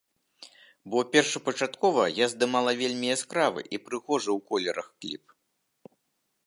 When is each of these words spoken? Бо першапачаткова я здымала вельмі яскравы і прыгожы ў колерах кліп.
Бо 0.93 0.99
першапачаткова 1.15 2.05
я 2.23 2.29
здымала 2.33 2.71
вельмі 2.81 3.07
яскравы 3.17 3.61
і 3.75 3.81
прыгожы 3.89 4.31
ў 4.37 4.49
колерах 4.51 4.87
кліп. 5.05 5.23